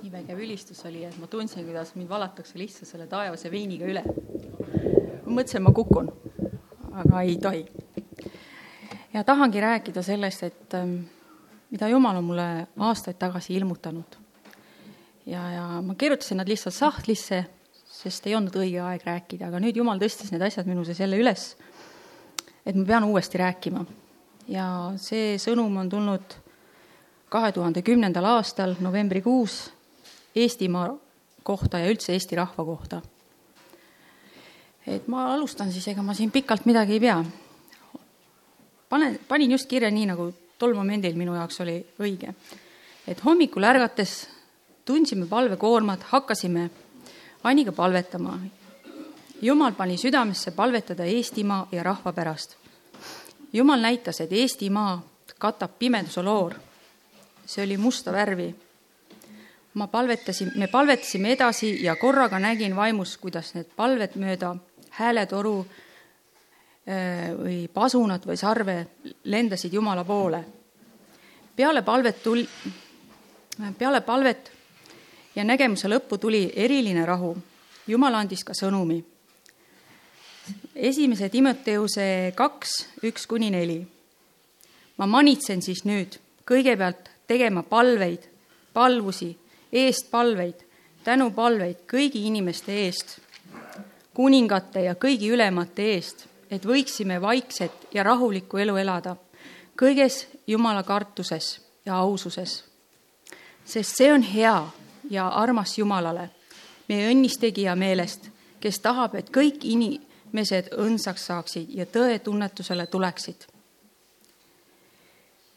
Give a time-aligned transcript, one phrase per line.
[0.00, 4.02] nii vägev ülistus oli, et ma tundsin, kuidas mind valatakse lihtsalt selle taevase veiniga üle.
[5.30, 6.08] mõtlesin, ma kukun,
[7.02, 7.64] aga ei tohi.
[9.12, 11.02] ja tahangi rääkida sellest, et ähm,
[11.70, 14.16] mida Jumal on mulle aastaid tagasi ilmutanud.
[15.26, 17.44] ja, ja ma kirjutasin nad lihtsalt sahtlisse,
[17.84, 21.18] sest ei olnud õige aeg rääkida, aga nüüd Jumal tõstis need asjad minu sees jälle
[21.20, 21.56] üles,
[22.64, 23.84] et ma pean uuesti rääkima.
[24.48, 26.38] ja see sõnum on tulnud
[27.28, 29.68] kahe tuhande kümnendal aastal novembrikuus
[30.36, 30.96] Eestimaa
[31.42, 33.02] kohta ja üldse Eesti rahva kohta.
[34.86, 37.24] et ma alustan siis, ega ma siin pikalt midagi ei pea.
[38.88, 42.34] panen, panin just kirja nii, nagu tol momendil minu jaoks oli õige.
[43.08, 44.28] et hommikul ärgates
[44.84, 46.70] tundsime palvekoormat, hakkasime
[47.42, 48.38] Aniga palvetama.
[49.42, 52.56] jumal pani südamesse palvetada Eestimaa ja rahva pärast.
[53.52, 55.02] jumal näitas, et Eestimaa
[55.38, 56.54] katab pimeduse loor.
[57.46, 58.54] see oli musta värvi
[59.74, 64.54] ma palvetasin, me palvetasime edasi ja korraga nägin vaimus, kuidas need palved mööda
[64.98, 68.86] hääletoru äh, või pasunat või sarve
[69.24, 70.44] lendasid Jumala poole.
[71.56, 72.46] peale palvet tul-,
[73.78, 74.50] peale palvet
[75.34, 77.36] ja nägemuse lõppu tuli eriline rahu.
[77.86, 79.04] Jumal andis ka sõnumi.
[80.74, 82.70] esimese Timoteuse kaks,
[83.04, 83.86] üks kuni neli.
[84.96, 88.26] ma manitsen siis nüüd kõigepealt tegema palveid,
[88.72, 89.36] palvusi
[89.72, 90.64] eestpalveid,
[91.04, 93.18] tänupalveid kõigi inimeste eest,
[94.14, 99.16] kuningate ja kõigi ülemate eest, et võiksime vaikset ja rahulikku elu elada,
[99.78, 102.64] kõiges Jumala kartuses ja aususes.
[103.64, 104.66] sest see on hea
[105.10, 106.30] ja armas Jumalale,
[106.88, 113.46] meie õnnistegija meelest, kes tahab, et kõik inimesed õndsaks saaksid ja tõetunnetusele tuleksid.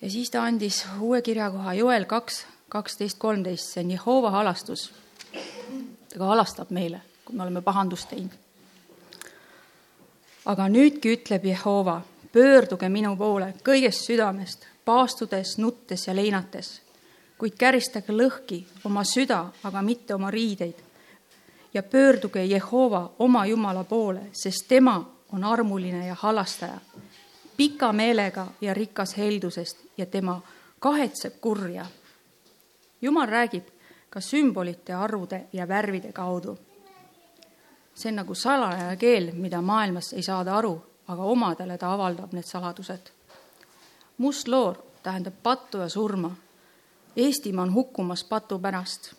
[0.02, 4.92] ja siis ta andis uue kirjakoha Joel kaks kaksteist, kolmteist, see on Jehova halastus.
[6.10, 8.34] ta ka halastab meile, kui me oleme pahandust teinud.
[10.46, 12.02] aga nüüdki ütleb Jehova,
[12.34, 16.81] pöörduge minu poole kõigest südamest, paastudes, nuttes ja leinates,
[17.38, 20.81] kuid käristage lõhki oma süda, aga mitte oma riideid.
[21.74, 24.97] ja pöörduge Jehova oma Jumala poole, sest tema
[25.31, 26.80] on armuline ja halastaja,
[27.58, 30.42] pika meelega ja rikas heldusest ja tema
[30.80, 31.86] kahetseb kurja
[33.03, 33.68] jumal räägib
[34.09, 36.58] ka sümbolite, arvude ja värvide kaudu.
[37.96, 42.44] see on nagu salajane keel, mida maailmas ei saada aru, aga omadele ta avaldab need
[42.44, 43.12] saladused.
[44.18, 46.36] must loor tähendab pattu ja surma.
[47.16, 49.14] Eestimaa on hukkumas patu pärast.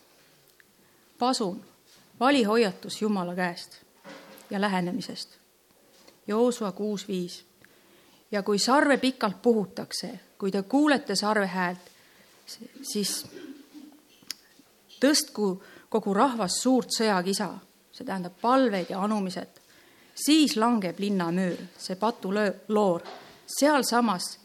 [1.19, 1.65] pasun,
[2.19, 3.77] valihoiatus Jumala käest
[4.49, 5.29] ja lähenemisest.
[6.27, 7.45] Joosua kuus viis.
[8.31, 11.79] ja kui sarve pikalt puhutakse, kui te kuulete sarve häält,
[12.81, 13.27] siis
[15.01, 17.49] tõstku kogu rahvas suurt sõjakisa,
[17.91, 19.61] see tähendab palveid ja anumised.
[20.15, 23.01] siis langeb linnamüür, see patuloor,
[23.59, 24.39] sealsamas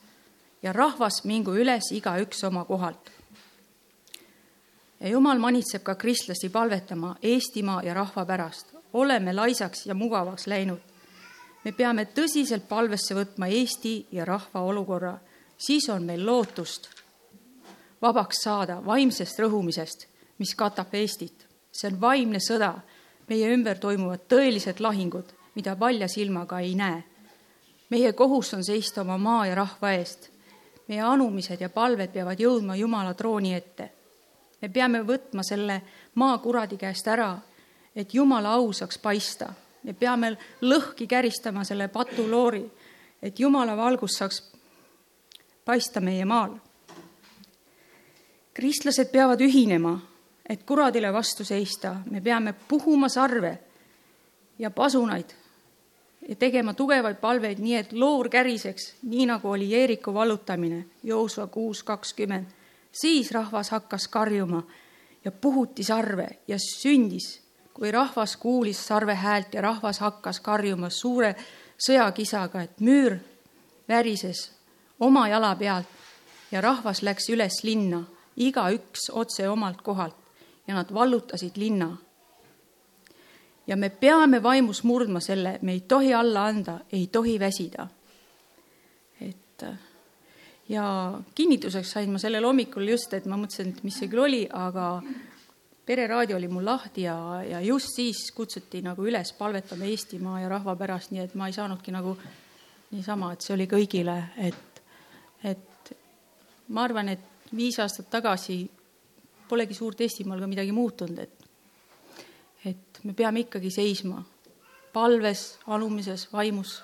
[0.62, 3.10] ja rahvas mingu üles igaüks oma kohalt.
[5.00, 8.66] ja jumal manitseb ka kristlasi palvetama Eestimaa ja rahva pärast.
[8.92, 10.80] oleme laisaks ja mugavaks läinud.
[11.64, 15.18] me peame tõsiselt palvesse võtma Eesti ja rahva olukorra,
[15.58, 16.88] siis on meil lootust
[18.02, 20.09] vabaks saada vaimsest rõhumisest
[20.40, 21.46] mis katab Eestit.
[21.72, 22.72] see on vaimne sõda,
[23.28, 27.02] meie ümber toimuvad tõelised lahingud, mida palja silmaga ei näe.
[27.90, 30.30] meie kohus on seista oma maa ja rahva eest.
[30.88, 33.90] meie anumised ja palved peavad jõudma Jumala trooni ette.
[34.62, 35.82] me peame võtma selle
[36.14, 37.38] maa kuradi käest ära,
[37.96, 39.52] et Jumala au saaks paista.
[39.82, 42.64] me peame lõhki käristama selle patuloori,
[43.22, 44.42] et Jumala valgus saaks
[45.64, 46.56] paista meie maal
[48.60, 49.94] kristlased peavad ühinema
[50.50, 53.58] et kuradile vastu seista, me peame puhuma sarve
[54.58, 55.30] ja pasunaid
[56.28, 61.82] ja tegema tugevaid palveid, nii et loor käriseks, nii nagu oli Jeeriku vallutamine, Joosua kuus
[61.82, 62.46] kakskümmend.
[62.92, 64.62] siis rahvas hakkas karjuma
[65.24, 67.40] ja puhuti sarve ja sündis,
[67.74, 71.36] kui rahvas kuulis sarve häält ja rahvas hakkas karjuma suure
[71.78, 73.18] sõjakisaga, et müür
[73.88, 74.50] värises
[75.00, 75.86] oma jala pealt
[76.50, 78.02] ja rahvas läks üles linna,
[78.36, 80.19] igaüks otse omalt kohalt
[80.70, 81.96] ja nad vallutasid linna.
[83.66, 87.88] ja me peame vaimus murdma selle, me ei tohi alla anda, ei tohi väsida.
[89.20, 89.64] et
[90.68, 94.44] ja kinnituseks sain ma sellel hommikul just, et ma mõtlesin, et mis see küll oli,
[94.46, 95.02] aga
[95.86, 100.76] pereraadio oli mul lahti ja, ja just siis kutsuti nagu üles palvetama Eestimaa ja rahva
[100.78, 102.14] pärast, nii et ma ei saanudki nagu
[102.90, 104.82] niisama, et see oli kõigile, et,
[105.42, 105.94] et
[106.68, 108.62] ma arvan, et viis aastat tagasi
[109.50, 111.50] polegi suurt Eestimaal ka midagi muutunud, et
[112.64, 114.22] et me peame ikkagi seisma
[114.92, 116.82] palves, alumises vaimus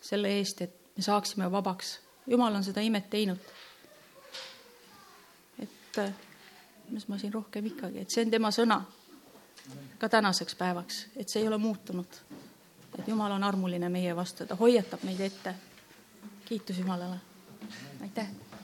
[0.00, 2.00] selle eest, et me saaksime vabaks.
[2.26, 3.38] jumal on seda imet teinud.
[5.58, 6.00] et
[6.90, 8.82] mis ma siin rohkem ikkagi, et see on tema sõna
[9.98, 12.20] ka tänaseks päevaks, et see ei ole muutunud.
[12.98, 15.54] et Jumal on armuline meie vastu, ta hoiatab meid ette.
[16.44, 17.20] kiitus Jumalale,
[18.02, 18.55] aitäh